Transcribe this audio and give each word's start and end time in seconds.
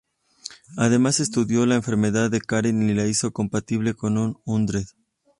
Además 0.77 1.19
estudió 1.19 1.67
la 1.67 1.75
enfermedad 1.75 2.31
de 2.31 2.41
Karen 2.41 2.89
y 2.89 2.95
la 2.95 3.05
hizo 3.05 3.31
compatible 3.31 3.93
con 3.93 4.17
un 4.17 4.39
Hundred. 4.45 4.87